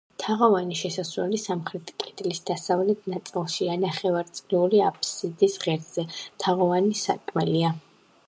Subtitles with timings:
[0.21, 6.07] თაღოვანი შესასვლელი სამხრეთ კედლის დასავლეთ ნაწილშია, ნახევარწრიული აფსიდის ღერძზე
[6.45, 7.71] თაღოვანი სარკმელია.